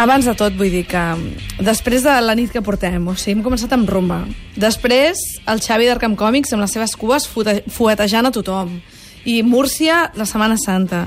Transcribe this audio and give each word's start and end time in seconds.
Abans 0.00 0.24
de 0.24 0.32
tot, 0.32 0.54
vull 0.56 0.70
dir 0.72 0.86
que 0.88 1.00
després 1.60 2.00
de 2.00 2.12
la 2.24 2.32
nit 2.32 2.48
que 2.48 2.62
portem, 2.64 3.04
o 3.04 3.12
sigui, 3.20 3.34
hem 3.34 3.42
començat 3.44 3.74
amb 3.76 3.90
rumba. 3.92 4.22
Després, 4.56 5.20
el 5.44 5.60
Xavi 5.60 5.90
d'Arcam 5.90 6.14
Còmics 6.16 6.54
amb 6.56 6.64
les 6.64 6.72
seves 6.72 6.94
cues 6.96 7.26
fuetejant 7.28 8.30
a 8.30 8.32
tothom. 8.32 8.78
I 9.28 9.42
Múrcia, 9.44 10.06
la 10.16 10.24
Setmana 10.24 10.56
Santa. 10.56 11.02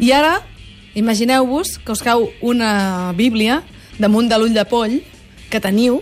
I 0.00 0.14
ara, 0.16 0.38
imagineu-vos 0.96 1.74
que 1.84 1.92
us 1.92 2.00
cau 2.00 2.24
una 2.40 3.12
bíblia 3.20 3.60
damunt 4.00 4.32
de 4.32 4.40
l'ull 4.40 4.56
de 4.56 4.64
poll 4.64 4.96
que 5.52 5.60
teniu 5.60 6.00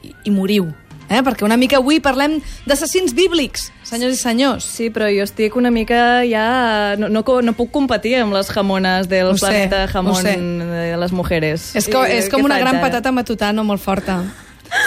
i, 0.00 0.16
i 0.24 0.32
moriu. 0.32 0.72
Eh? 1.08 1.22
Perquè 1.22 1.44
una 1.46 1.56
mica 1.56 1.78
avui 1.78 2.00
parlem 2.02 2.38
d'assassins 2.66 3.14
bíblics, 3.14 3.68
senyors 3.86 4.16
i 4.16 4.20
senyors. 4.20 4.66
Sí, 4.78 4.88
però 4.90 5.08
jo 5.12 5.26
estic 5.26 5.56
una 5.58 5.70
mica 5.70 6.24
ja... 6.26 6.96
No, 6.98 7.10
no, 7.12 7.22
no 7.22 7.54
puc 7.58 7.70
competir 7.74 8.16
amb 8.22 8.34
les 8.34 8.50
jamones 8.50 9.10
del 9.10 9.34
Ho 9.34 9.38
sé, 9.38 9.68
jamón 9.92 10.24
de 10.24 10.96
les 10.98 11.14
mujeres. 11.14 11.70
És 11.78 11.86
com, 11.92 12.02
I 12.06 12.18
és 12.18 12.30
com 12.32 12.44
una 12.44 12.58
faig 12.58 12.66
gran 12.66 12.80
ara? 12.80 12.88
patata 12.88 13.14
matutano 13.14 13.64
molt 13.64 13.82
forta. 13.82 14.22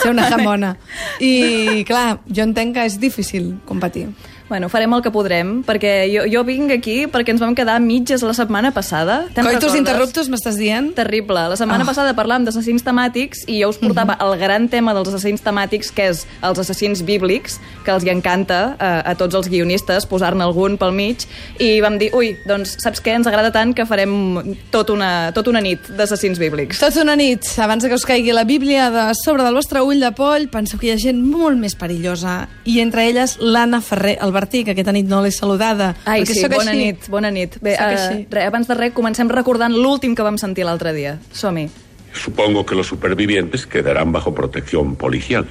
Ser 0.01 0.11
una 0.11 0.27
jamona. 0.33 0.75
I, 1.23 1.85
clar, 1.87 2.19
jo 2.27 2.43
entenc 2.43 2.75
que 2.75 2.89
és 2.89 2.99
difícil 2.99 3.53
competir. 3.69 4.09
Bueno, 4.49 4.67
farem 4.67 4.93
el 4.97 5.03
que 5.05 5.11
podrem, 5.13 5.59
perquè 5.61 6.07
jo, 6.09 6.23
jo 6.25 6.41
vinc 6.47 6.71
aquí 6.73 7.03
perquè 7.05 7.35
ens 7.35 7.41
vam 7.41 7.53
quedar 7.53 7.77
mitges 7.83 8.23
la 8.25 8.33
setmana 8.33 8.71
passada. 8.73 9.21
Coitus 9.29 9.45
recordes? 9.45 9.75
interruptus, 9.77 10.29
m'estàs 10.33 10.57
dient? 10.57 10.95
Terrible. 10.97 11.43
La 11.51 11.55
setmana. 11.55 11.83
Mhm. 11.83 11.89
passada 11.89 12.15
parlàvem 12.17 12.47
d'assassins 12.47 12.83
temàtics 12.83 13.43
i 13.47 13.59
jo 13.61 13.69
us 13.69 13.77
portava 13.77 14.17
el 14.19 14.37
gran 14.41 14.67
tema 14.67 14.95
dels 14.97 15.07
assassins 15.09 15.43
temàtics, 15.45 15.91
que 15.93 16.09
és 16.09 16.25
els 16.41 16.59
assassins 16.59 17.03
bíblics, 17.05 17.59
que 17.85 17.91
els 17.91 18.03
hi 18.03 18.09
encanta 18.09 18.75
eh, 18.79 19.11
a 19.11 19.15
tots 19.15 19.35
els 19.35 19.49
guionistes 19.49 20.07
posar-ne 20.09 20.43
algun 20.43 20.77
pel 20.77 20.91
mig, 20.97 21.27
i 21.59 21.79
vam 21.81 21.99
dir, 22.01 22.09
ui, 22.17 22.35
doncs 22.49 22.75
saps 22.81 23.03
què? 23.05 23.13
Ens 23.19 23.29
agrada 23.29 23.51
tant 23.51 23.75
que 23.77 23.85
farem 23.85 24.55
tot 24.71 24.89
una, 24.89 25.31
tot 25.31 25.47
una 25.47 25.61
nit 25.61 25.91
d'assassins 25.93 26.39
bíblics. 26.41 26.81
Tots 26.81 26.97
una 26.97 27.15
nit, 27.15 27.45
abans 27.61 27.85
que 27.85 27.93
us 27.93 28.05
caigui 28.05 28.33
la 28.33 28.45
Bíblia 28.49 28.89
de 28.89 29.05
sobre 29.21 29.43
del 29.45 29.53
vostre 29.53 29.85
ull 29.85 30.01
de 30.01 30.11
poll, 30.17 30.49
penseu 30.49 30.79
que 30.79 30.89
hi 30.89 30.93
ha 30.95 30.97
gent 30.97 31.21
molt 31.21 31.61
més 31.61 31.77
perillosa. 31.77 32.47
I 32.65 32.79
entre 32.81 33.05
elles 33.05 33.37
l'Anna 33.39 33.81
Ferrer 33.81 34.17
Albertí, 34.39 34.63
que 34.63 34.71
aquesta 34.71 34.93
nit 34.95 35.07
no 35.09 35.19
l'he 35.23 35.31
saludada. 35.35 35.93
Ai, 36.07 36.23
sí, 36.25 36.39
bona 36.47 36.71
així. 36.71 36.79
nit, 36.79 37.09
bona 37.11 37.31
nit. 37.31 37.59
Bé, 37.61 37.75
uh, 37.75 38.23
re, 38.31 38.45
abans 38.47 38.69
de 38.69 38.77
res, 38.77 38.95
comencem 38.95 39.29
recordant 39.29 39.75
l'últim 39.75 40.15
que 40.15 40.25
vam 40.25 40.39
sentir 40.39 40.65
l'altre 40.67 40.93
dia. 40.95 41.17
Som-hi. 41.35 41.67
Supongo 42.13 42.65
que 42.65 42.75
los 42.75 42.87
supervivientes 42.87 43.67
quedarán 43.67 44.11
bajo 44.11 44.33
protección 44.33 44.95
policial. 44.95 45.45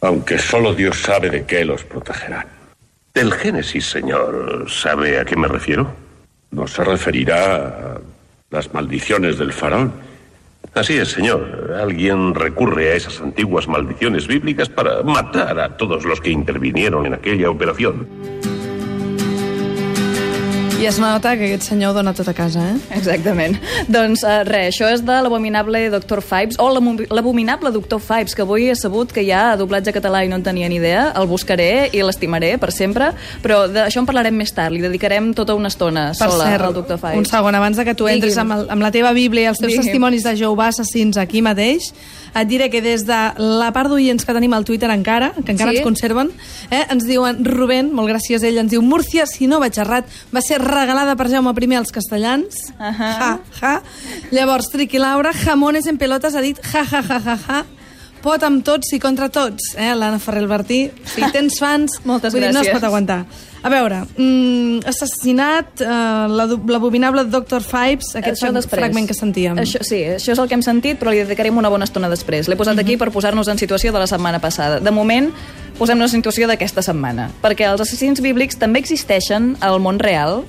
Aunque 0.00 0.38
solo 0.38 0.74
Dios 0.74 1.00
sabe 1.00 1.30
de 1.30 1.44
qué 1.46 1.64
los 1.64 1.84
protegerán. 1.84 2.46
Del 3.14 3.32
Génesis, 3.32 3.86
señor, 3.86 4.66
¿sabe 4.68 5.18
a 5.18 5.24
qué 5.24 5.36
me 5.36 5.48
refiero? 5.48 5.94
No 6.50 6.66
se 6.66 6.84
referirá 6.84 7.54
a 7.54 8.00
las 8.50 8.74
maldiciones 8.74 9.38
del 9.38 9.52
faraón. 9.52 9.92
Así 10.74 10.94
es, 10.94 11.12
señor. 11.12 11.72
Alguien 11.80 12.34
recurre 12.34 12.90
a 12.90 12.94
esas 12.96 13.20
antiguas 13.20 13.68
maldiciones 13.68 14.26
bíblicas 14.26 14.68
para 14.68 15.02
matar 15.04 15.60
a 15.60 15.76
todos 15.76 16.04
los 16.04 16.20
que 16.20 16.30
intervinieron 16.30 17.06
en 17.06 17.14
aquella 17.14 17.48
operación. 17.48 18.08
I 20.84 20.88
es 20.90 20.98
nota 21.00 21.30
que 21.38 21.46
aquest 21.48 21.62
senyor 21.70 21.94
dona 21.96 22.12
tot 22.12 22.28
a 22.28 22.34
casa, 22.36 22.60
eh? 22.74 22.96
Exactament. 22.98 23.54
Doncs 23.88 24.20
uh, 24.26 24.42
res, 24.44 24.74
això 24.74 24.90
és 24.92 25.00
de 25.06 25.14
l'abominable 25.24 25.80
Dr. 25.94 26.20
Fibes, 26.20 26.58
o 26.60 26.66
l'abominable 27.08 27.70
Dr. 27.72 28.00
Fibes, 28.04 28.34
que 28.36 28.44
avui 28.44 28.66
he 28.68 28.74
sabut 28.76 29.12
que 29.14 29.22
hi 29.24 29.30
ha 29.32 29.54
doblatge 29.56 29.94
català 29.96 30.20
i 30.26 30.28
no 30.28 30.36
en 30.36 30.44
tenia 30.44 30.68
ni 30.68 30.76
idea. 30.76 31.06
El 31.16 31.24
buscaré 31.30 31.88
i 31.96 32.02
l'estimaré 32.04 32.58
per 32.60 32.68
sempre, 32.76 33.12
però 33.42 33.62
d'això 33.72 34.02
en 34.02 34.08
parlarem 34.10 34.36
més 34.36 34.52
tard. 34.52 34.74
Li 34.76 34.82
dedicarem 34.84 35.32
tota 35.32 35.56
una 35.56 35.70
estona 35.72 36.10
Per 36.12 36.28
sola 36.28 36.50
cert, 36.52 36.66
al 36.68 36.76
Dr. 36.76 36.98
Fibes. 37.00 37.22
un 37.22 37.28
segon, 37.32 37.54
abans 37.56 37.80
de 37.80 37.84
que 37.88 37.94
tu 37.96 38.10
entres 38.10 38.36
amb, 38.42 38.52
el, 38.58 38.66
amb 38.76 38.84
la 38.84 38.92
teva 38.92 39.14
Bíblia 39.16 39.46
i 39.48 39.50
els 39.54 39.62
teus 39.62 39.72
Digui'm. 39.72 39.86
testimonis 39.88 40.26
de 40.28 40.36
Jehovà 40.36 40.68
assassins 40.74 41.16
aquí 41.16 41.40
mateix, 41.40 41.94
et 42.34 42.48
diré 42.50 42.68
que 42.68 42.82
des 42.82 43.06
de 43.06 43.18
la 43.38 43.70
part 43.72 43.88
d'oients 43.88 44.24
que 44.26 44.34
tenim 44.34 44.52
al 44.52 44.64
Twitter 44.66 44.90
encara, 44.90 45.32
que 45.32 45.52
encara 45.52 45.70
Sí? 45.70 45.78
ens 45.78 45.84
conserven, 45.86 46.32
eh, 46.70 46.84
ens 46.90 47.06
diuen, 47.06 47.44
Rubén, 47.44 47.92
molt 47.94 48.10
gràcies 48.10 48.42
a 48.42 48.48
ell, 48.48 48.58
ens 48.58 48.70
diu, 48.72 48.82
Múrcia, 48.82 49.24
si 49.26 49.46
no 49.46 49.60
vaig 49.62 49.78
errat, 49.78 50.04
va 50.34 50.42
ser 50.42 50.58
regalada 50.74 51.16
per 51.16 51.28
Jaume 51.30 51.52
I 51.56 51.74
als 51.76 51.92
castellans. 51.92 52.72
Ahà. 52.78 53.12
Ja, 53.18 53.38
ja. 53.62 53.82
Llavors, 54.30 54.70
Triqui 54.70 54.98
Laura, 54.98 55.32
jamones 55.32 55.86
en 55.86 55.96
pelotes, 55.98 56.34
ha 56.34 56.40
dit, 56.40 56.58
ja, 56.72 56.84
ja, 56.90 57.02
ja, 57.08 57.20
ja, 57.24 57.38
ja. 57.48 57.64
Pot 58.24 58.42
amb 58.42 58.62
tots 58.64 58.88
i 58.96 58.98
contra 58.98 59.28
tots, 59.28 59.74
eh? 59.76 59.90
l'Anna 59.94 60.18
Ferrer 60.18 60.40
Albertí. 60.46 60.90
Si 61.04 61.20
tens 61.30 61.58
fans, 61.60 61.98
Moltes 62.08 62.32
vull 62.32 62.40
dir, 62.40 62.52
no 62.54 62.60
es 62.62 62.66
gràcies. 62.68 62.78
pot 62.78 62.84
aguantar. 62.88 63.18
A 63.64 63.68
veure, 63.72 63.98
mm, 64.16 64.80
assassinat, 64.88 65.80
eh, 65.80 66.28
l'abominable 66.28 67.24
Dr. 67.28 67.60
Fibes, 67.64 68.14
aquest 68.16 68.40
Això 68.42 68.50
després. 68.52 68.80
fragment 68.80 69.06
que 69.08 69.14
sentíem. 69.16 69.56
Això, 69.60 69.80
sí, 69.84 70.02
això 70.16 70.32
és 70.32 70.38
el 70.40 70.48
que 70.48 70.54
hem 70.54 70.62
sentit, 70.64 70.98
però 71.00 71.10
li 71.12 71.18
dedicarem 71.20 71.56
una 71.60 71.68
bona 71.68 71.84
estona 71.84 72.08
després. 72.08 72.48
L'he 72.48 72.56
posat 72.56 72.74
Mhm. 72.76 72.80
aquí 72.80 72.96
per 72.96 73.10
posar-nos 73.10 73.48
en 73.48 73.58
situació 73.58 73.92
de 73.92 73.98
la 73.98 74.06
setmana 74.06 74.38
passada. 74.40 74.80
De 74.80 74.90
moment, 74.90 75.30
posem-nos 75.78 76.14
en 76.14 76.22
situació 76.22 76.46
d'aquesta 76.48 76.80
setmana, 76.82 77.30
perquè 77.42 77.70
els 77.70 77.80
assassins 77.80 78.20
bíblics 78.20 78.56
també 78.56 78.78
existeixen 78.80 79.56
al 79.60 79.80
món 79.80 79.98
real. 79.98 80.44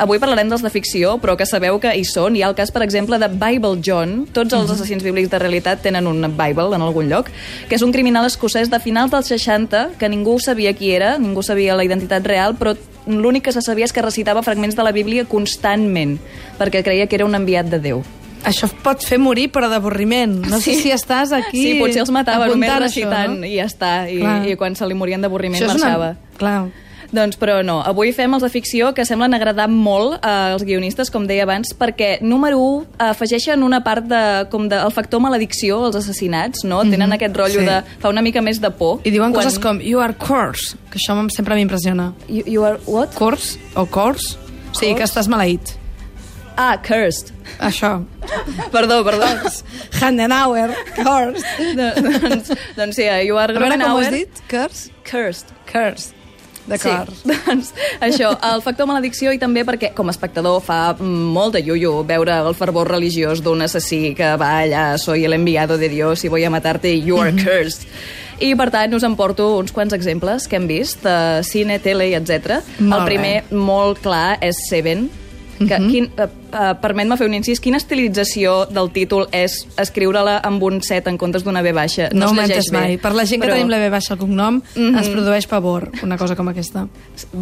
Avui 0.00 0.16
parlarem 0.18 0.48
dels 0.48 0.62
de 0.64 0.70
ficció, 0.72 1.18
però 1.20 1.34
que 1.36 1.44
sabeu 1.44 1.76
que 1.78 1.90
hi 1.94 2.06
són. 2.08 2.34
Hi 2.38 2.42
ha 2.42 2.48
el 2.48 2.54
cas, 2.56 2.70
per 2.72 2.80
exemple, 2.82 3.18
de 3.20 3.28
Bible 3.28 3.82
John. 3.84 4.26
Tots 4.32 4.54
Mhm. 4.54 4.62
els 4.62 4.70
assassins 4.70 5.02
bíblics 5.04 5.28
de 5.30 5.38
realitat 5.38 5.82
tenen 5.82 6.06
un 6.06 6.22
Bible 6.38 6.74
en 6.74 6.80
algun 6.80 7.08
lloc, 7.10 7.28
que 7.68 7.74
és 7.76 7.82
un 7.82 7.92
criminal 7.92 8.24
escocès 8.24 8.70
de 8.70 8.80
finals 8.80 9.10
dels 9.10 9.26
60, 9.26 9.90
que 9.98 10.08
ningú 10.08 10.38
sabia 10.40 10.72
qui 10.72 10.92
era, 10.92 11.18
ningú 11.18 11.42
sabia 11.42 11.76
la 11.76 11.84
identitat 11.84 12.24
real, 12.26 12.56
però 12.56 12.74
l'únic 13.06 13.44
que 13.44 13.52
se 13.52 13.60
sabia 13.60 13.84
és 13.84 13.92
que 13.92 14.00
recitava 14.02 14.42
fragments 14.42 14.74
de 14.74 14.82
la 14.82 14.92
Bíblia 14.92 15.24
constantment, 15.26 16.18
perquè 16.58 16.82
creia 16.82 17.06
que 17.06 17.16
era 17.16 17.26
un 17.26 17.34
enviat 17.34 17.66
de 17.66 17.78
Déu. 17.78 18.02
Això 18.44 18.70
pot 18.82 19.02
fer 19.04 19.18
morir, 19.18 19.50
però 19.52 19.68
d'avorriment. 19.68 20.46
No 20.48 20.60
sé 20.60 20.72
Sí. 20.74 20.80
si 20.82 20.90
estàs 20.92 21.30
aquí 21.30 21.60
Sí, 21.74 21.78
potser 21.78 22.00
els 22.00 22.10
matava 22.10 22.46
només 22.48 22.78
recitant 22.78 23.34
això, 23.36 23.40
no? 23.40 23.44
i 23.46 23.56
ja 23.56 23.64
està, 23.66 24.10
i, 24.10 24.18
Clar. 24.18 24.48
i 24.48 24.56
quan 24.56 24.74
se 24.74 24.86
li 24.86 24.94
morien 24.94 25.20
d'avorriment 25.20 25.66
marxava. 25.66 26.16
una... 26.16 26.38
Clar. 26.38 26.68
Doncs, 27.10 27.34
però 27.40 27.56
no, 27.66 27.80
avui 27.82 28.12
fem 28.14 28.30
els 28.36 28.44
de 28.44 28.48
ficció 28.52 28.92
que 28.94 29.02
semblen 29.04 29.34
agradar 29.34 29.66
molt 29.68 30.20
eh, 30.22 30.28
als 30.54 30.62
guionistes, 30.62 31.10
com 31.10 31.24
deia 31.26 31.42
abans, 31.42 31.72
perquè, 31.74 32.20
número 32.22 32.60
1, 32.62 32.84
afegeixen 33.08 33.64
una 33.66 33.80
part 33.82 34.04
de, 34.06 34.20
com 34.52 34.68
de, 34.70 34.78
el 34.78 34.92
factor 34.94 35.18
maledicció 35.24 35.80
als 35.88 35.96
assassinats, 35.98 36.62
no? 36.62 36.84
Tenen 36.86 37.10
aquest 37.16 37.34
rotllo 37.36 37.64
Mhm, 37.64 37.66
sí. 37.66 37.74
de... 37.74 37.98
fa 38.04 38.08
una 38.14 38.22
mica 38.22 38.40
més 38.40 38.60
de 38.62 38.70
por. 38.70 39.00
I 39.02 39.10
diuen 39.10 39.34
coses 39.34 39.58
com, 39.58 39.80
you 39.82 39.98
are 39.98 40.14
coarse, 40.14 40.76
que 40.92 40.98
això 41.02 41.18
em- 41.18 41.28
sempre 41.34 41.58
m'impressiona. 41.58 42.12
You, 42.28 42.44
you 42.46 42.64
are 42.64 42.78
what? 42.86 43.12
Coarse 43.18 43.58
o 43.74 43.86
coarse? 43.86 44.36
Sí, 44.72 44.94
que 44.94 45.02
estàs 45.02 45.26
maleït. 45.26 45.74
Ah, 46.56 46.76
cursed. 46.78 47.32
Això. 47.58 48.04
Perdó, 48.70 49.00
perdó. 49.02 49.26
Handenauer, 50.00 50.70
coarse. 51.02 51.42
doncs, 51.78 52.50
doncs 52.76 52.96
sí, 52.96 53.06
you 53.26 53.38
are 53.40 53.56
A 53.56 53.58
veure 53.58 53.78
com 53.80 53.96
ho 53.96 53.98
has 53.98 54.10
dit? 54.14 54.42
Curse? 54.50 54.90
Cursed. 55.10 55.50
Curse. 55.70 56.14
D'acord. 56.68 57.12
Sí, 57.14 57.30
doncs 57.30 57.72
això, 58.04 58.32
el 58.50 58.62
factor 58.64 58.88
maledicció 58.90 59.32
i 59.34 59.40
també 59.40 59.64
perquè 59.66 59.92
com 59.96 60.10
a 60.10 60.14
espectador 60.14 60.60
fa 60.64 60.80
molt 61.00 61.56
de 61.56 61.64
iuiu 61.64 62.02
veure 62.06 62.40
el 62.46 62.56
fervor 62.58 62.90
religiós 62.92 63.42
d'un 63.44 63.64
assassí 63.66 64.14
que 64.18 64.34
va 64.40 64.52
allà, 64.62 64.84
soy 64.98 65.24
el 65.24 65.36
enviado 65.36 65.78
de 65.78 65.88
Dios 65.88 66.24
y 66.24 66.28
voy 66.28 66.44
a 66.44 66.50
matarte, 66.50 66.94
you 67.00 67.20
are 67.20 67.32
cursed. 67.32 67.88
I 68.40 68.54
per 68.56 68.70
tant 68.72 68.94
us 68.96 69.04
emporto 69.04 69.50
uns 69.58 69.72
quants 69.76 69.92
exemples 69.92 70.46
que 70.48 70.56
hem 70.56 70.66
vist 70.68 71.04
de 71.04 71.44
cine, 71.44 71.76
tele 71.84 72.08
i 72.08 72.14
etc. 72.16 72.62
El 72.80 73.02
primer, 73.04 73.34
molt 73.52 74.00
clar, 74.00 74.38
és 74.40 74.56
Seven, 74.70 75.10
que, 75.58 75.76
quin, 75.90 76.08
uh, 76.52 76.74
permet-me 76.80 77.16
fer 77.16 77.26
un 77.28 77.34
incís, 77.38 77.60
quina 77.62 77.78
estilització 77.80 78.66
del 78.70 78.90
títol 78.94 79.26
és 79.36 79.60
escriure-la 79.80 80.38
amb 80.46 80.62
un 80.66 80.80
set 80.82 81.06
en 81.10 81.18
comptes 81.20 81.44
d'una 81.46 81.62
B 81.62 81.72
baixa? 81.76 82.08
No, 82.12 82.30
ho 82.30 82.34
mentes 82.36 82.70
bé, 82.70 82.76
mai. 82.78 82.96
Per 83.00 83.12
la 83.14 83.24
gent 83.26 83.42
que 83.42 83.48
però- 83.48 83.56
tenim 83.58 83.70
la 83.72 83.78
B 83.78 83.90
baixa 83.92 84.14
al 84.14 84.20
cognom, 84.20 84.60
ens 84.76 85.08
produeix 85.08 85.46
pavor 85.50 85.90
una 86.02 86.18
cosa 86.18 86.36
com 86.36 86.48
aquesta. 86.48 86.86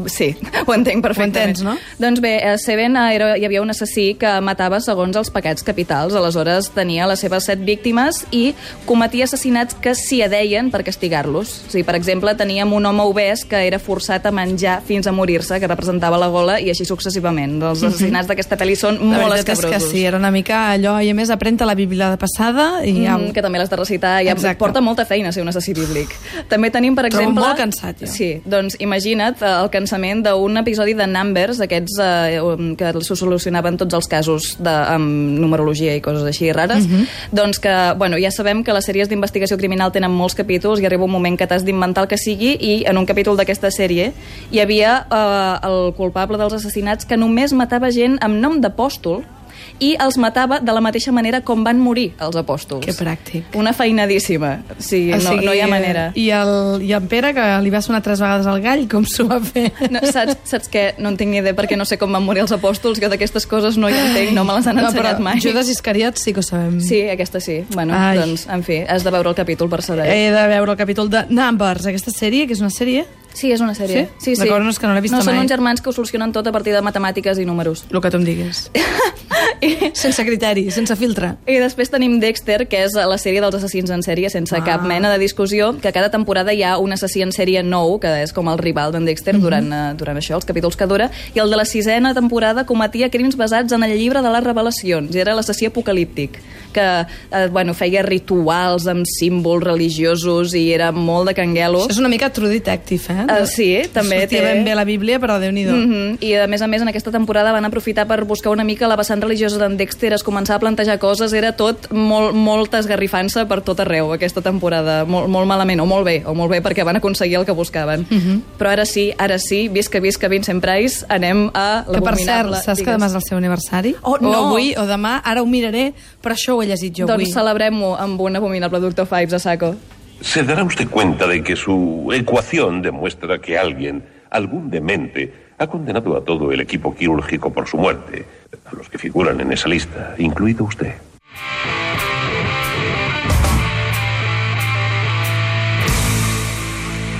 Sí, 0.06 0.34
ho 0.66 0.74
entenc 0.74 1.02
perfectament. 1.04 1.56
entens, 1.58 1.62
no? 1.64 1.76
Doncs 1.98 2.20
bé, 2.24 2.34
a 2.44 2.56
Seven 2.58 2.96
era, 2.96 3.32
hi 3.38 3.44
havia 3.46 3.62
un 3.62 3.70
assassí 3.70 4.14
que 4.18 4.32
matava 4.44 4.80
segons 4.84 5.16
els 5.16 5.30
pecats 5.30 5.62
capitals. 5.66 6.14
Aleshores 6.18 6.70
tenia 6.74 7.06
les 7.08 7.20
seves 7.20 7.44
set 7.48 7.60
víctimes 7.64 8.24
i 8.34 8.54
cometia 8.86 9.24
assassinats 9.28 9.74
que 9.80 9.94
s'hi 9.94 10.22
adeien 10.22 10.70
per 10.70 10.82
castigar-los. 10.86 11.54
O 11.68 11.70
sigui, 11.72 11.84
per 11.86 11.94
exemple, 11.98 12.34
teníem 12.38 12.72
un 12.72 12.86
home 12.86 13.02
obès 13.08 13.44
que 13.48 13.60
era 13.66 13.78
forçat 13.78 14.26
a 14.26 14.32
menjar 14.34 14.80
fins 14.86 15.06
a 15.06 15.12
morir-se, 15.12 15.58
que 15.60 15.68
representava 15.70 16.18
la 16.20 16.28
gola, 16.28 16.58
i 16.60 16.70
així 16.72 16.84
successivament. 16.88 17.58
Els 17.62 17.82
assassinats 17.82 18.28
d'aquesta 18.28 18.58
pel·li 18.58 18.76
són 18.78 18.97
Molt 19.00 19.34
és 19.34 19.40
escabrosos. 19.44 19.70
que 19.70 19.80
sí, 19.80 20.04
era 20.04 20.16
una 20.18 20.30
mica 20.30 20.72
allò, 20.72 20.96
i 21.04 21.10
a 21.10 21.14
més 21.14 21.30
aprenta 21.30 21.66
la 21.66 21.74
Bíblia 21.74 22.10
de 22.10 22.16
passada 22.20 22.84
i 22.84 23.04
ja... 23.04 23.16
Mm, 23.18 23.32
que 23.32 23.42
també 23.42 23.58
l'has 23.58 23.70
de 23.70 23.76
recitar, 23.76 24.22
ja 24.24 24.32
Exacte. 24.32 24.58
porta 24.58 24.80
molta 24.80 25.04
feina 25.06 25.32
ser 25.32 25.42
un 25.42 25.48
assassí 25.48 25.72
bíblic. 25.74 26.08
També 26.48 26.70
tenim, 26.70 26.94
per 26.96 27.06
Trobo 27.08 27.22
exemple... 27.22 27.44
molt 27.44 27.58
cansat, 27.58 28.00
jo. 28.02 28.06
Sí, 28.10 28.30
doncs 28.44 28.76
imagina't 28.80 29.42
eh, 29.42 29.52
el 29.62 29.70
cansament 29.70 30.22
d'un 30.26 30.56
episodi 30.62 30.94
de 30.98 31.06
Numbers, 31.06 31.60
aquests 31.60 31.98
eh, 32.02 32.40
um, 32.42 32.74
que 32.76 32.92
se 33.02 33.16
solucionaven 33.16 33.76
tots 33.78 33.94
els 33.94 34.08
casos 34.08 34.56
de, 34.58 34.70
amb 34.72 35.38
numerologia 35.38 35.94
i 35.96 36.00
coses 36.04 36.24
així 36.26 36.50
rares, 36.52 36.86
Mhm. 36.88 37.06
doncs 37.32 37.58
que, 37.58 37.74
bueno, 37.96 38.16
ja 38.18 38.30
sabem 38.30 38.62
que 38.64 38.72
les 38.72 38.84
sèries 38.86 39.08
d'investigació 39.08 39.56
criminal 39.58 39.92
tenen 39.92 40.10
molts 40.10 40.34
capítols 40.34 40.80
i 40.80 40.86
arriba 40.86 41.04
un 41.04 41.10
moment 41.10 41.36
que 41.38 41.46
t'has 41.46 41.64
d'inventar 41.64 42.04
el 42.04 42.08
que 42.08 42.16
sigui 42.18 42.56
i 42.60 42.84
en 42.86 42.96
un 42.98 43.06
capítol 43.06 43.36
d'aquesta 43.36 43.70
sèrie 43.70 44.12
hi 44.50 44.60
havia 44.60 45.06
eh, 45.10 45.66
el 45.68 45.92
culpable 45.94 46.38
dels 46.38 46.52
assassinats 46.54 47.04
que 47.04 47.16
només 47.16 47.52
matava 47.52 47.90
gent 47.90 48.18
amb 48.20 48.38
nom 48.40 48.60
d'apòstol 48.88 49.37
i 49.80 49.94
els 50.00 50.16
matava 50.18 50.58
de 50.60 50.72
la 50.74 50.80
mateixa 50.80 51.12
manera 51.12 51.40
com 51.46 51.62
van 51.64 51.78
morir 51.78 52.12
els 52.24 52.36
apòstols. 52.36 52.84
Que 52.84 52.94
pràctic. 52.96 53.44
Una 53.58 53.72
feinadíssima. 53.72 54.58
Sí, 54.78 55.12
O 55.12 55.16
no, 55.16 55.30
sigui, 55.30 55.44
no 55.46 55.54
hi 55.54 55.60
ha 55.60 55.68
manera. 55.70 56.08
I, 56.14 56.28
el, 56.34 56.82
I 56.82 56.92
en 56.96 57.06
Pere, 57.08 57.32
que 57.36 57.44
li 57.62 57.70
va 57.70 57.80
sonar 57.82 58.02
tres 58.02 58.20
vegades 58.20 58.46
al 58.50 58.60
gall, 58.64 58.86
com 58.90 59.04
s'ho 59.06 59.28
va 59.30 59.38
fer? 59.44 59.68
No, 59.90 60.00
saps, 60.04 60.38
saps 60.50 60.70
què? 60.72 60.94
No 60.98 61.12
en 61.12 61.16
tinc 61.20 61.30
ni 61.32 61.38
idea 61.42 61.54
perquè 61.56 61.76
no 61.78 61.84
sé 61.88 61.98
com 61.98 62.12
van 62.12 62.24
morir 62.26 62.42
els 62.46 62.52
apòstols, 62.56 62.98
que 63.00 63.08
d'aquestes 63.12 63.46
coses 63.46 63.78
no 63.78 63.88
hi 63.90 63.94
entenc, 63.98 64.32
no 64.36 64.44
me 64.44 64.56
les 64.58 64.66
han 64.66 64.76
no, 64.80 64.88
ensenyat 64.88 65.20
mai. 65.24 65.38
Judas 65.42 65.68
Iscariot 65.68 66.18
sí 66.18 66.34
que 66.34 66.40
ho 66.40 66.46
sabem. 66.46 66.80
Sí, 66.80 67.02
aquesta 67.08 67.40
sí. 67.40 67.60
Bueno, 67.74 67.94
Ai. 67.96 68.18
doncs, 68.18 68.46
en 68.50 68.62
fi, 68.66 68.82
has 68.88 69.04
de 69.06 69.10
veure 69.14 69.30
el 69.30 69.38
capítol 69.38 69.70
per 69.70 69.82
saber. 69.82 70.08
He 70.10 70.30
de 70.34 70.46
veure 70.54 70.72
el 70.74 70.78
capítol 70.78 71.08
de 71.10 71.24
Numbers, 71.30 71.86
aquesta 71.86 72.10
sèrie, 72.14 72.46
que 72.46 72.54
és 72.58 72.60
una 72.64 72.70
sèrie, 72.74 73.06
Sí, 73.38 73.52
és 73.52 73.60
una 73.60 73.74
sèrie. 73.76 74.08
Sí? 74.18 74.24
Sí, 74.24 74.32
sí. 74.34 74.40
D'acord, 74.42 74.64
no, 74.64 74.70
és 74.72 74.78
que 74.80 74.88
no 74.88 74.94
l'he 74.96 75.02
vist 75.04 75.14
No, 75.14 75.20
són 75.22 75.36
mai. 75.36 75.44
uns 75.44 75.52
germans 75.52 75.82
que 75.84 75.90
ho 75.90 75.92
solucionen 75.94 76.32
tot 76.34 76.46
a 76.48 76.50
partir 76.50 76.72
de 76.74 76.80
matemàtiques 76.82 77.38
i 77.38 77.44
números. 77.46 77.84
el 77.92 78.00
que 78.00 78.10
tu 78.10 78.16
em 78.16 78.24
diguis. 78.24 78.64
I, 79.60 79.90
sense 79.92 80.24
criteri, 80.24 80.70
sense 80.70 80.94
filtre. 80.96 81.34
I 81.46 81.58
després 81.62 81.90
tenim 81.90 82.18
Dexter, 82.20 82.66
que 82.68 82.84
és 82.84 82.94
la 82.94 83.18
sèrie 83.18 83.40
dels 83.42 83.54
assassins 83.58 83.90
en 83.90 84.02
sèrie, 84.02 84.30
sense 84.30 84.54
Ah. 84.56 84.64
cap 84.64 84.82
mena 84.82 85.10
de 85.10 85.18
discussió, 85.18 85.76
que 85.80 85.92
cada 85.92 86.10
temporada 86.10 86.52
hi 86.52 86.62
ha 86.62 86.78
un 86.78 86.92
assassí 86.92 87.22
en 87.22 87.30
sèrie 87.30 87.62
nou, 87.62 87.98
que 88.00 88.22
és 88.22 88.32
com 88.32 88.48
el 88.48 88.58
rival 88.58 88.92
d'en 88.92 89.04
Dexter 89.04 89.34
Mhm. 89.34 89.42
durant, 89.42 89.72
eh, 89.72 89.94
durant 89.96 90.16
això, 90.18 90.34
els 90.36 90.44
capítols 90.44 90.76
que 90.76 90.86
dura, 90.86 91.10
i 91.34 91.38
el 91.38 91.50
de 91.50 91.56
la 91.56 91.64
sisena 91.64 92.14
temporada 92.14 92.66
cometia 92.66 93.10
crims 93.10 93.36
basats 93.36 93.72
en 93.72 93.82
el 93.82 93.98
llibre 93.98 94.22
de 94.22 94.30
les 94.30 94.44
revelacions, 94.44 95.14
i 95.14 95.20
era 95.20 95.34
l'assassí 95.34 95.66
apocalíptic, 95.66 96.38
que 96.72 97.06
eh, 97.32 97.48
bueno, 97.50 97.74
feia 97.74 98.02
rituals 98.02 98.86
amb 98.90 99.06
símbols 99.08 99.64
religiosos 99.64 100.54
i 100.54 100.72
era 100.72 100.90
molt 100.92 101.28
de 101.28 101.34
canguelo. 101.34 101.84
Això 101.84 101.96
és 101.96 102.02
una 102.02 102.08
mica 102.12 102.30
True 102.30 102.50
Detective, 102.50 103.12
eh? 103.12 103.26
Uh, 103.28 103.46
sí, 103.46 103.68
també 103.92 104.22
Sortia 104.22 104.40
té... 104.40 104.44
ben 104.44 104.64
bé 104.64 104.74
la 104.74 104.84
Bíblia, 104.84 105.18
però 105.18 105.38
Déu-n'hi-do. 105.38 105.72
Mm 105.72 105.90
-hmm. 105.92 106.16
I 106.20 106.34
a 106.34 106.46
més 106.46 106.62
a 106.62 106.66
més 106.66 106.82
en 106.82 106.88
aquesta 106.88 107.10
temporada 107.10 107.52
van 107.52 107.64
aprofitar 107.64 108.06
per 108.06 108.24
buscar 108.24 108.52
una 108.52 108.64
mica 108.64 108.88
la 108.88 108.96
vessant 108.96 109.22
religiosa 109.22 109.58
d'en 109.58 109.76
Dexter, 109.76 110.12
es 110.12 110.24
començar 110.24 110.56
a 110.56 110.58
plantejar 110.58 110.98
coses, 110.98 111.32
era 111.32 111.52
tot 111.52 111.90
molt, 111.90 112.34
molta 112.34 112.78
esgarrifança 112.78 113.46
per 113.48 113.60
tot 113.62 113.80
arreu 113.80 114.12
aquesta 114.12 114.40
temporada, 114.40 115.04
molt, 115.04 115.28
molt 115.28 115.46
malament, 115.46 115.80
o 115.80 115.86
molt 115.86 116.04
bé, 116.04 116.22
o 116.26 116.34
molt 116.34 116.50
bé 116.50 116.60
perquè 116.62 116.84
van 116.84 116.96
aconseguir 116.96 117.36
el 117.38 117.44
que 117.44 117.52
buscaven. 117.52 118.06
Mm 118.10 118.18
-hmm. 118.18 118.40
Però 118.58 118.68
ara 118.68 118.84
sí, 118.84 119.12
ara 119.18 119.38
sí, 119.38 119.68
visca, 119.68 120.00
visca 120.00 120.28
Vincent 120.28 120.60
Price, 120.60 121.04
anem 121.08 121.50
a 121.54 121.84
Que 121.86 122.00
per 122.00 122.16
cert, 122.16 122.28
l'abominable... 122.48 122.62
saps 122.62 122.82
que 122.82 122.90
demà 122.90 123.06
és 123.06 123.14
el 123.14 123.22
seu 123.22 123.38
aniversari? 123.38 123.94
Oh, 124.02 124.16
O 124.18 124.18
no. 124.20 124.34
avui, 124.34 124.74
o 124.76 124.86
demà, 124.86 125.20
ara 125.24 125.42
ho 125.42 125.46
miraré, 125.46 125.92
però 126.22 126.34
això 126.34 126.57
ho 126.58 126.62
he 126.62 126.66
llegit 126.70 126.94
jo 126.98 127.06
avui. 127.06 127.24
Doncs 127.24 127.34
celebrem-ho 127.38 127.94
amb 127.96 128.20
un 128.20 128.36
abominable 128.36 128.80
Doctor 128.80 129.06
Fives 129.06 129.32
a 129.34 129.38
saco. 129.38 129.74
Se 130.20 130.42
dará 130.42 130.64
usted 130.64 130.88
cuenta 130.90 131.26
de 131.26 131.42
que 131.42 131.54
su 131.56 132.10
ecuación 132.12 132.82
demuestra 132.82 133.38
que 133.38 133.56
alguien, 133.56 134.02
algún 134.30 134.68
demente, 134.70 135.32
ha 135.58 135.66
condenado 135.66 136.16
a 136.16 136.24
todo 136.24 136.50
el 136.52 136.60
equipo 136.60 136.94
quirúrgico 136.94 137.52
por 137.52 137.66
su 137.68 137.76
muerte, 137.78 138.24
a 138.66 138.74
los 138.74 138.88
que 138.88 138.98
figuran 138.98 139.40
en 139.40 139.52
esa 139.52 139.68
lista, 139.68 140.14
incluido 140.18 140.64
usted. 140.64 140.94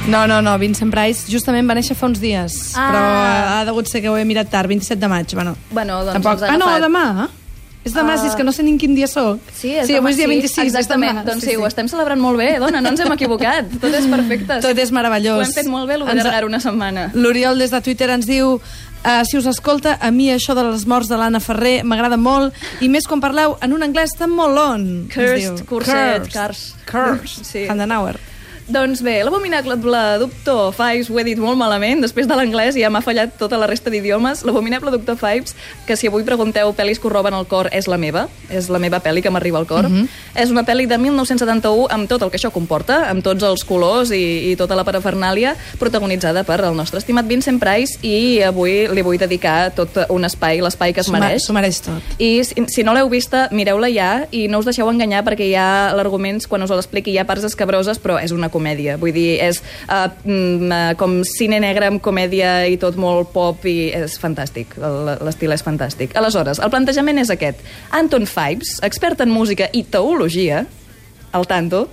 No, 0.08 0.26
no, 0.26 0.40
no, 0.40 0.56
Vincent 0.58 0.88
Price 0.90 1.28
justament 1.28 1.68
va 1.68 1.74
néixer 1.76 1.92
fa 1.98 2.08
uns 2.08 2.20
dies, 2.22 2.54
Ah. 2.80 2.84
però 2.88 3.00
ha 3.58 3.64
degut 3.68 3.90
ser 3.90 4.00
que 4.00 4.08
ho 4.08 4.16
he 4.16 4.24
mirat 4.24 4.48
tard, 4.48 4.66
27 4.70 4.96
de 5.02 5.08
maig, 5.12 5.34
bueno. 5.36 5.54
Bueno, 5.70 5.98
doncs 6.04 6.14
Tampoc... 6.16 6.32
ens 6.40 6.42
ha 6.48 6.54
Ah, 6.54 6.56
no, 6.56 6.70
demà? 6.80 7.28
És 7.84 7.94
demà, 7.94 8.14
Ah. 8.14 8.18
si 8.18 8.26
és 8.26 8.34
que 8.34 8.44
no 8.44 8.52
sé 8.52 8.62
ni 8.62 8.76
quin 8.76 8.94
dia 8.94 9.06
sóc. 9.06 9.38
Sí, 9.54 9.70
és 9.74 9.86
sí 9.86 9.92
demà, 9.94 9.98
avui 9.98 10.10
és 10.12 10.16
dia 10.18 10.26
sí, 10.26 10.32
26, 10.34 10.66
exactament. 10.74 11.10
és 11.18 11.24
demà. 11.24 11.30
Doncs 11.32 11.44
sí, 11.44 11.56
ho 11.56 11.66
estem 11.66 11.88
celebrant 11.88 12.20
molt 12.20 12.36
bé, 12.38 12.58
dona, 12.58 12.80
no 12.80 12.88
ens 12.90 13.00
hem 13.00 13.12
equivocat. 13.12 13.64
Tot 13.80 13.94
és 13.94 14.06
perfecte. 14.06 14.60
Tot 14.60 14.78
és 14.78 14.90
meravellós. 14.92 15.38
Ho 15.38 15.42
hem 15.42 15.52
fet 15.52 15.66
molt 15.66 15.88
bé, 15.88 15.94
el 15.94 16.02
Ens- 16.02 16.44
una 16.44 16.60
setmana. 16.60 17.10
L'Oriol 17.14 17.58
des 17.58 17.70
de 17.70 17.80
Twitter 17.80 18.10
ens 18.10 18.26
diu 18.26 18.54
uh, 18.54 19.24
si 19.24 19.36
us 19.38 19.46
escolta, 19.46 19.96
a 20.00 20.10
mi 20.10 20.28
això 20.30 20.54
de 20.54 20.64
les 20.64 20.86
morts 20.86 21.08
de 21.08 21.16
l'Anna 21.16 21.40
Ferrer 21.40 21.82
m'agrada 21.84 22.16
molt 22.16 22.52
i 22.80 22.88
més 22.88 23.06
quan 23.06 23.20
parleu 23.20 23.56
en 23.62 23.72
un 23.72 23.82
anglès 23.82 24.10
tan 24.18 24.30
molon. 24.30 25.08
ens 25.08 25.14
Cursed, 25.14 25.66
curset, 25.66 26.32
cars. 26.32 26.74
Cursed. 26.84 27.44
Sí. 27.44 27.66
Handenauer. 27.68 28.18
Doncs 28.68 29.00
bé, 29.00 29.22
l'abominable 29.24 29.96
Doctor 30.20 30.74
Fives 30.76 31.08
ho 31.08 31.16
he 31.16 31.24
dit 31.24 31.38
molt 31.40 31.56
malament, 31.56 32.02
després 32.04 32.26
de 32.28 32.36
l'anglès 32.36 32.76
ja 32.76 32.90
m'ha 32.92 33.00
fallat 33.00 33.32
tota 33.40 33.56
la 33.56 33.64
resta 33.66 33.88
d'idiomes. 33.88 34.42
L'abominable 34.44 34.92
Doctor 34.92 35.16
Fives, 35.16 35.54
que 35.88 35.96
si 35.96 36.10
avui 36.10 36.26
pregunteu 36.26 36.74
pel·lis 36.76 37.00
que 37.00 37.08
roben 37.08 37.32
el 37.32 37.46
cor, 37.48 37.70
és 37.72 37.88
la 37.88 37.96
meva, 37.96 38.26
és 38.52 38.68
la 38.68 38.76
meva 38.78 39.00
pel·li 39.00 39.22
que 39.24 39.32
m'arriba 39.32 39.56
al 39.62 39.66
cor. 39.66 39.88
Mhm. 39.88 40.08
És 40.36 40.52
una 40.52 40.66
pel·li 40.68 40.84
de 40.86 40.98
1971 40.98 41.86
amb 41.88 42.08
tot 42.10 42.22
el 42.22 42.30
que 42.30 42.36
això 42.36 42.50
comporta, 42.52 43.08
amb 43.08 43.24
tots 43.24 43.42
els 43.42 43.64
colors 43.64 44.12
i, 44.12 44.52
i 44.52 44.56
tota 44.56 44.76
la 44.76 44.84
parafernàlia, 44.84 45.56
protagonitzada 45.78 46.44
per 46.44 46.60
el 46.60 46.76
nostre 46.76 46.98
estimat 46.98 47.24
Vincent 47.24 47.58
Price 47.58 47.96
i 48.02 48.42
avui 48.42 48.86
li 48.92 49.02
vull 49.02 49.16
dedicar 49.16 49.72
tot 49.72 49.96
un 50.10 50.28
espai, 50.28 50.60
l'espai 50.60 50.92
que 50.92 51.00
es 51.00 51.08
mereix. 51.08 51.46
S'ho 51.46 51.56
mereix 51.56 51.80
tot. 51.80 52.04
I 52.18 52.44
si, 52.44 52.54
si 52.68 52.84
no 52.84 52.92
l'heu 52.92 53.08
vista, 53.08 53.48
mireu-la 53.50 53.88
ja 53.88 54.12
i 54.30 54.46
no 54.46 54.60
us 54.60 54.68
deixeu 54.68 54.90
enganyar 54.92 55.24
perquè 55.24 55.48
hi 55.48 55.56
ha 55.56 55.94
l'arguments, 55.96 56.46
quan 56.46 56.62
us 56.62 56.70
l'expliqui, 56.70 57.16
hi 57.16 57.18
ha 57.18 57.24
parts 57.24 57.48
escabroses, 57.48 57.96
però 57.98 58.20
és 58.20 58.30
una 58.36 58.52
comèdia. 58.58 58.98
Vull 59.00 59.14
dir, 59.16 59.38
és 59.46 59.62
uh, 59.86 60.08
mm, 60.24 60.68
uh, 60.68 60.92
com 61.00 61.20
cine 61.26 61.62
negre 61.64 61.88
amb 61.88 62.02
comèdia 62.04 62.60
i 62.68 62.76
tot 62.80 62.98
molt 63.00 63.32
pop 63.34 63.64
i 63.68 63.92
és 63.94 64.18
fantàstic. 64.20 64.76
L'estil 65.24 65.54
és 65.54 65.64
fantàstic. 65.64 66.16
Aleshores, 66.18 66.60
el 66.60 66.74
plantejament 66.74 67.22
és 67.22 67.32
aquest. 67.34 67.62
Anton 67.96 68.28
Fives, 68.28 68.78
expert 68.86 69.22
en 69.24 69.32
música 69.32 69.70
i 69.72 69.84
teologia, 69.88 70.66
al 71.32 71.46
tanto, 71.46 71.88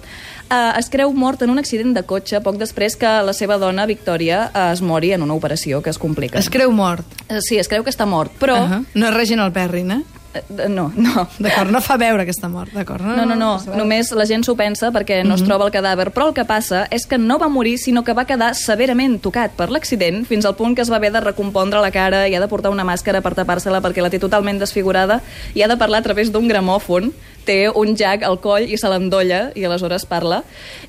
eh, 0.49 0.79
es 0.79 0.89
creu 0.89 1.13
mort 1.13 1.41
en 1.41 1.51
un 1.53 1.59
accident 1.59 1.93
de 1.95 2.03
cotxe 2.07 2.41
poc 2.45 2.59
després 2.61 2.95
que 2.99 3.11
la 3.25 3.33
seva 3.33 3.57
dona, 3.61 3.87
Victòria, 3.89 4.49
eh, 4.53 4.71
es 4.73 4.81
mori 4.81 5.11
en 5.13 5.23
una 5.25 5.35
operació 5.35 5.81
que 5.81 5.91
es 5.91 5.99
complica. 5.99 6.39
Es 6.39 6.49
creu 6.49 6.71
mort. 6.71 7.05
Eh, 7.27 7.39
Sí, 7.45 7.57
es 7.59 7.67
creu 7.67 7.83
que 7.83 7.91
està 7.91 8.05
mort, 8.05 8.31
però... 8.39 8.57
Uh 8.63 8.71
-huh. 8.71 8.85
No 8.93 9.07
és 9.07 9.13
Reginald 9.13 9.53
Perrin, 9.53 9.91
eh? 9.91 10.01
Eh, 10.35 10.67
No, 10.69 10.91
no. 10.95 11.27
D'acord, 11.39 11.71
no 11.71 11.79
fa 11.81 11.95
veure 11.97 12.25
que 12.25 12.31
està 12.35 12.49
mort, 12.51 12.71
d'acord? 12.75 13.01
No, 13.01 13.25
no, 13.25 13.35
no, 13.35 13.53
passa 13.55 13.71
res. 13.71 13.77
només 13.79 14.11
la 14.11 14.25
gent 14.25 14.43
s'ho 14.43 14.55
pensa 14.55 14.91
perquè 14.91 15.23
no 15.25 15.35
es 15.35 15.41
Mhm. 15.41 15.47
troba 15.47 15.65
el 15.65 15.71
cadàver, 15.71 16.11
però 16.11 16.27
el 16.27 16.33
que 16.33 16.43
passa 16.45 16.87
és 16.91 17.05
que 17.05 17.17
no 17.17 17.37
va 17.39 17.47
morir, 17.47 17.77
sinó 17.77 18.03
que 18.03 18.13
va 18.13 18.25
quedar 18.25 18.53
severament 18.55 19.21
tocat 19.21 19.51
per 19.55 19.69
l'accident, 19.71 20.25
fins 20.27 20.45
al 20.45 20.55
punt 20.55 20.75
que 20.75 20.81
es 20.81 20.91
va 20.91 20.97
haver 20.97 21.11
de 21.11 21.21
recompondre 21.21 21.79
la 21.81 21.91
cara 21.91 22.27
i 22.27 22.35
ha 22.35 22.39
de 22.41 22.47
portar 22.47 22.69
una 22.71 22.83
màscara 22.83 23.21
per 23.21 23.33
tapar-se-la 23.35 23.81
perquè 23.81 24.01
la 24.01 24.09
té 24.09 24.19
totalment 24.19 24.59
desfigurada 24.59 25.21
i 25.53 25.61
ha 25.61 25.67
de 25.67 25.77
parlar 25.77 25.99
a 25.99 26.03
través 26.03 26.31
d'un 26.31 26.47
gramòfon, 26.47 27.13
té 27.45 27.57
un 27.69 27.95
jack 27.97 28.25
al 28.25 28.39
coll 28.43 28.67
i 28.69 28.79
se 28.81 28.89
l'endolla 28.91 29.49
i 29.55 29.65
aleshores 29.67 30.07
parla 30.09 30.41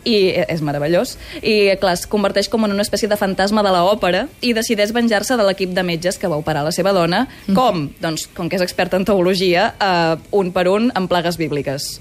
i 0.05 0.17
és 0.47 0.63
meravellós 0.65 1.17
i 1.43 1.75
clar, 1.81 1.97
es 1.97 2.07
converteix 2.11 2.51
com 2.53 2.67
en 2.67 2.75
una 2.75 2.87
espècie 2.87 3.11
de 3.11 3.19
fantasma 3.21 3.65
de 3.67 3.75
l'òpera 3.75 4.27
i 4.41 4.55
decideix 4.57 4.95
venjar-se 4.97 5.39
de 5.39 5.47
l'equip 5.47 5.75
de 5.77 5.85
metges 5.87 6.19
que 6.19 6.31
va 6.31 6.41
operar 6.41 6.65
la 6.67 6.75
seva 6.75 6.95
dona 6.97 7.27
com? 7.55 7.89
Doncs 8.03 8.29
com 8.37 8.51
que 8.51 8.59
és 8.59 8.65
expert 8.65 8.97
en 8.97 9.07
teologia 9.07 9.71
eh, 9.77 10.17
un 10.37 10.53
per 10.53 10.69
un 10.73 10.91
en 10.95 11.09
plagues 11.11 11.39
bíbliques 11.41 11.97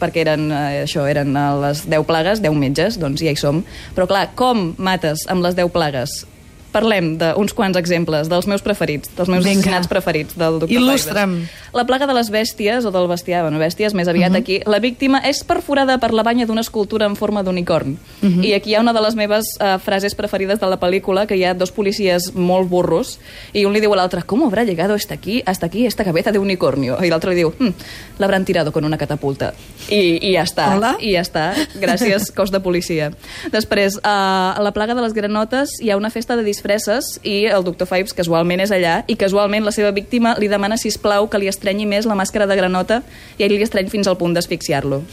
perquè 0.00 0.24
eren, 0.24 0.48
eh, 0.50 0.82
això, 0.86 1.04
eren 1.10 1.36
eh, 1.36 1.46
les 1.66 1.84
10 1.84 2.08
plagues, 2.08 2.40
10 2.40 2.56
metges, 2.56 2.96
doncs 3.00 3.20
ja 3.20 3.34
hi 3.34 3.36
som. 3.36 3.60
Però 3.96 4.08
clar, 4.08 4.30
com 4.38 4.70
mates 4.80 5.26
amb 5.28 5.44
les 5.44 5.58
10 5.58 5.68
plagues? 5.74 6.22
Parlem 6.70 7.16
d'uns 7.18 7.54
quants 7.56 7.76
exemples 7.76 8.28
dels 8.30 8.46
meus 8.46 8.62
preferits, 8.62 9.10
dels 9.16 9.28
meus 9.28 9.44
Vinga. 9.44 9.60
assassinats 9.60 9.88
preferits 9.90 10.36
del 10.38 10.60
Dr. 10.60 10.70
Il·lustra'm. 10.70 11.34
Fibes. 11.40 11.70
La 11.74 11.84
plaga 11.86 12.06
de 12.06 12.14
les 12.14 12.30
bèsties, 12.30 12.84
o 12.86 12.90
del 12.90 13.06
bestiar, 13.10 13.44
bueno, 13.44 13.60
bèsties 13.62 13.94
més 13.94 14.08
aviat 14.08 14.30
uh 14.30 14.36
-huh. 14.36 14.40
aquí, 14.40 14.60
la 14.66 14.78
víctima 14.78 15.18
és 15.18 15.44
perforada 15.44 15.98
per 15.98 16.12
la 16.12 16.22
banya 16.22 16.46
d'una 16.46 16.60
escultura 16.60 17.06
en 17.06 17.16
forma 17.16 17.42
d'unicorn. 17.42 17.98
Uh 18.22 18.28
-huh. 18.28 18.44
I 18.44 18.54
aquí 18.54 18.70
hi 18.70 18.74
ha 18.74 18.80
una 18.80 18.92
de 18.92 19.00
les 19.00 19.14
meves 19.14 19.44
uh, 19.60 19.78
frases 19.78 20.14
preferides 20.14 20.58
de 20.60 20.66
la 20.66 20.78
pel·lícula, 20.80 21.26
que 21.26 21.36
hi 21.36 21.44
ha 21.44 21.54
dos 21.54 21.70
policies 21.70 22.34
molt 22.34 22.68
burros, 22.68 23.18
i 23.52 23.64
un 23.64 23.72
li 23.72 23.80
diu 23.80 23.92
a 23.92 23.96
l'altre, 23.96 24.22
¿cómo 24.22 24.46
habrá 24.46 24.64
llegado 24.64 24.94
hasta 24.94 25.14
aquí, 25.14 25.42
hasta 25.46 25.66
aquí 25.66 25.86
esta 25.86 26.04
cabeza 26.04 26.32
de 26.32 26.38
unicornio? 26.38 26.98
I 27.04 27.08
l'altre 27.08 27.30
li 27.30 27.36
diu, 27.36 27.52
hm, 27.58 27.72
l'habran 28.18 28.44
tirado 28.44 28.72
con 28.72 28.84
una 28.84 28.96
catapulta. 28.96 29.52
I, 29.88 30.18
i 30.22 30.32
ja 30.34 30.42
està. 30.42 30.76
Hola. 30.76 30.96
I 31.00 31.12
ja 31.12 31.22
està. 31.22 31.54
Gràcies, 31.80 32.30
cos 32.36 32.50
de 32.50 32.60
policia. 32.60 33.12
Després, 33.52 33.96
uh, 33.96 34.58
a 34.58 34.60
la 34.60 34.72
plaga 34.72 34.94
de 34.94 35.02
les 35.02 35.12
granotes 35.12 35.80
hi 35.80 35.90
ha 35.90 35.96
una 35.96 36.10
festa 36.10 36.36
de 36.36 36.42
disfresses 36.60 37.16
i 37.24 37.46
el 37.48 37.64
doctor 37.64 37.88
Fives 37.88 38.14
casualment 38.16 38.60
és 38.60 38.72
allà 38.74 39.00
i 39.08 39.16
casualment 39.16 39.64
la 39.64 39.72
seva 39.72 39.90
víctima 39.96 40.36
li 40.38 40.48
demana, 40.52 40.76
si 40.76 40.92
plau 41.00 41.28
que 41.30 41.40
li 41.40 41.48
estrenyi 41.48 41.88
més 41.88 42.06
la 42.06 42.18
màscara 42.18 42.46
de 42.46 42.56
granota 42.58 43.02
i 43.38 43.44
ell 43.46 43.56
li 43.56 43.64
estreny 43.64 43.88
fins 43.88 44.10
al 44.10 44.18
punt 44.20 44.36
d'asfixiar-lo. 44.36 45.04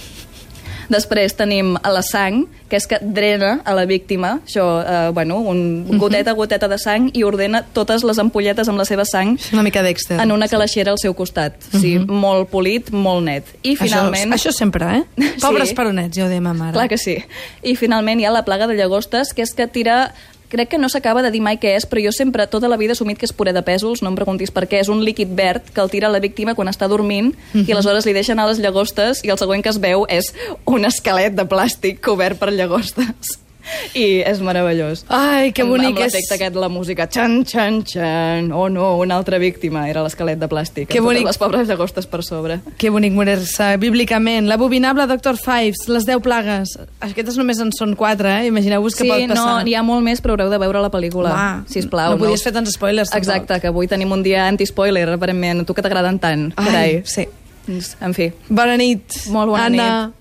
Després 0.87 1.35
tenim 1.35 1.73
a 1.83 1.91
la 1.91 2.01
sang, 2.05 2.45
que 2.71 2.77
és 2.79 2.85
que 2.87 2.99
drena 3.01 3.57
a 3.67 3.73
la 3.75 3.83
víctima, 3.87 4.37
això, 4.45 4.63
eh, 4.79 5.09
bueno, 5.15 5.39
un 5.39 5.97
goteta 5.99 6.31
a 6.31 6.33
goteta 6.33 6.69
de 6.71 6.77
sang 6.79 7.09
i 7.13 7.23
ordena 7.27 7.61
totes 7.75 8.05
les 8.07 8.19
ampolletes 8.19 8.69
amb 8.71 8.79
la 8.79 8.85
seva 8.87 9.03
sang 9.03 9.35
una 9.51 9.63
mica 9.63 9.83
en 9.83 10.31
una 10.31 10.47
calaixera 10.47 10.91
al 10.91 10.97
seu 10.99 11.13
costat. 11.13 11.59
Sí, 11.75 11.97
molt 11.99 12.49
polit, 12.49 12.91
molt 12.91 13.25
net. 13.25 13.43
I 13.63 13.75
finalment... 13.75 14.31
Això, 14.31 14.49
això 14.49 14.57
sempre, 14.63 14.85
eh? 14.85 15.03
Sí. 15.37 15.43
Pobres 15.43 15.73
peronets, 15.75 16.15
ja 16.15 16.25
ho 16.25 16.29
dèiem 16.31 16.47
a 16.47 16.53
mare. 16.55 16.73
Clar 16.73 16.87
que 16.87 16.97
sí. 16.97 17.17
I 17.61 17.75
finalment 17.75 18.19
hi 18.19 18.25
ha 18.25 18.31
la 18.31 18.45
plaga 18.47 18.65
de 18.65 18.73
llagostes, 18.79 19.35
que 19.35 19.43
és 19.43 19.53
que 19.53 19.67
tira 19.67 20.13
crec 20.49 20.69
que 20.69 20.77
no 20.77 20.89
s'acaba 20.89 21.23
de 21.23 21.31
dir 21.31 21.41
mai 21.43 21.59
què 21.61 21.75
és, 21.77 21.87
però 21.87 22.03
jo 22.03 22.13
sempre, 22.15 22.47
tota 22.47 22.69
la 22.71 22.77
vida, 22.77 22.93
he 22.93 22.97
assumit 22.97 23.19
que 23.19 23.27
és 23.27 23.33
puré 23.35 23.53
de 23.53 23.63
pèsols, 23.65 24.03
no 24.03 24.11
em 24.11 24.19
preguntis 24.19 24.51
per 24.51 24.67
què, 24.67 24.81
és 24.83 24.91
un 24.91 25.03
líquid 25.03 25.33
verd 25.35 25.71
que 25.73 25.81
el 25.83 25.91
tira 25.93 26.11
la 26.11 26.23
víctima 26.23 26.55
quan 26.55 26.71
està 26.71 26.87
dormint 26.87 27.33
i 27.53 27.71
aleshores 27.71 28.07
li 28.07 28.15
deixen 28.15 28.39
a 28.39 28.47
les 28.47 28.61
llagostes 28.63 29.23
i 29.23 29.33
el 29.33 29.41
següent 29.41 29.63
que 29.63 29.73
es 29.73 29.81
veu 29.81 30.05
és 30.09 30.33
un 30.65 30.85
esquelet 30.87 31.35
de 31.35 31.47
plàstic 31.47 32.01
cobert 32.03 32.39
per 32.39 32.53
llagostes. 32.53 33.46
I 33.93 34.21
és 34.25 34.39
meravellós. 34.41 35.05
Ai, 35.09 35.51
que 35.51 35.63
Amb- 35.63 35.71
bonic 35.71 35.87
Amb 35.95 35.99
és. 35.99 36.05
l'efecte 36.13 36.33
aquest 36.35 36.53
de 36.53 36.59
la 36.59 36.69
música. 36.69 37.07
Xan, 37.11 37.43
xan, 37.45 37.83
xan. 37.85 38.51
Oh 38.51 38.69
no, 38.69 38.97
una 38.97 39.15
altra 39.15 39.37
víctima. 39.37 39.89
Era 39.89 40.03
l'esquelet 40.03 40.39
de 40.39 40.47
plàstic. 40.47 40.87
Que 40.87 40.99
amb 40.99 41.07
bonic. 41.07 41.25
Les 41.25 41.37
pobres 41.37 41.67
llagostes 41.67 42.05
per 42.07 42.23
sobre. 42.23 42.59
Que 42.77 42.89
bonic 42.89 43.13
morir-se 43.13 43.77
bíblicament. 43.77 44.47
L'abominable 44.47 45.07
Dr. 45.07 45.35
Fives, 45.37 45.87
les 45.87 46.05
10 46.05 46.21
plagues. 46.21 46.77
Aquestes 46.99 47.37
només 47.37 47.59
en 47.59 47.71
són 47.71 47.95
4, 47.95 48.27
eh? 48.29 48.45
Imagineu-vos 48.47 48.95
què 48.95 49.03
sí, 49.05 49.09
pot 49.09 49.27
passar. 49.27 49.45
no, 49.59 49.63
n'hi 49.63 49.73
ha 49.75 49.83
molt 49.83 50.03
més, 50.03 50.21
però 50.23 50.31
haureu 50.37 50.49
de 50.49 50.57
veure 50.57 50.81
la 50.81 50.91
pel·lícula. 50.91 51.29
Va, 51.33 51.63
sisplau. 51.67 52.11
no 52.15 52.17
podies 52.25 52.43
fer 52.43 52.53
tants 52.53 52.71
spoilers, 52.73 53.09
tampoc. 53.09 53.27
Exacte, 53.27 53.59
que 53.61 53.67
avui 53.67 53.87
tenim 53.87 54.11
un 54.11 54.23
dia 54.23 54.47
anti-spoiler, 54.47 55.09
aparentment. 55.09 55.61
A 55.61 55.65
tu 55.65 55.73
que 55.73 55.81
t'agraden 55.81 56.19
tant, 56.19 56.53
Ai, 56.55 56.65
carai. 56.65 57.01
sí. 57.05 57.27
Doncs, 57.67 57.97
En 57.99 58.13
fi. 58.13 58.31
Bona 58.47 58.77
nit. 58.77 59.03
Molt 59.29 59.49
bona 59.49 59.65
Anna. 59.65 60.05
nit. 60.07 60.13